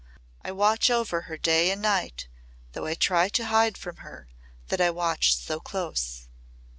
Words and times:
I 0.43 0.51
watch 0.51 0.89
over 0.89 1.21
her 1.29 1.37
day 1.37 1.69
and 1.69 1.79
night 1.79 2.27
though 2.71 2.87
I 2.87 2.95
try 2.95 3.29
to 3.29 3.45
hide 3.45 3.77
from 3.77 3.97
her 3.97 4.29
that 4.69 4.81
I 4.81 4.89
watch 4.89 5.35
so 5.35 5.59
close. 5.59 6.27